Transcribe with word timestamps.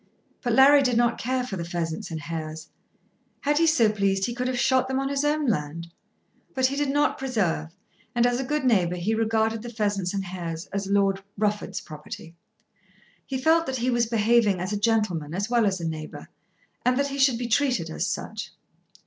But 0.41 0.53
Larry 0.53 0.81
did 0.81 0.97
not 0.97 1.19
care 1.19 1.45
for 1.45 1.57
the 1.57 1.63
pheasants 1.63 2.09
and 2.09 2.21
hares. 2.21 2.69
Had 3.41 3.59
he 3.59 3.67
so 3.67 3.91
pleased 3.91 4.25
he 4.25 4.33
could 4.33 4.47
have 4.47 4.57
shot 4.59 4.87
them 4.87 4.99
on 4.99 5.09
his 5.09 5.23
own 5.23 5.45
land; 5.45 5.89
but 6.55 6.65
he 6.65 6.75
did 6.75 6.89
not 6.89 7.19
preserve, 7.19 7.75
and, 8.15 8.25
as 8.25 8.39
a 8.39 8.43
good 8.43 8.65
neighbour, 8.65 8.95
he 8.95 9.13
regarded 9.13 9.61
the 9.61 9.69
pheasants 9.69 10.11
and 10.11 10.25
hares 10.25 10.65
as 10.73 10.87
Lord 10.89 11.21
Rufford's 11.37 11.81
property. 11.81 12.33
He 13.27 13.37
felt 13.37 13.67
that 13.67 13.77
he 13.77 13.91
was 13.91 14.07
behaving 14.07 14.59
as 14.59 14.73
a 14.73 14.79
gentleman 14.79 15.35
as 15.35 15.51
well 15.51 15.67
as 15.67 15.79
a 15.79 15.87
neighbour, 15.87 16.29
and 16.83 16.97
that 16.97 17.09
he 17.09 17.19
should 17.19 17.37
be 17.37 17.47
treated 17.47 17.91
as 17.91 18.07
such. 18.07 18.49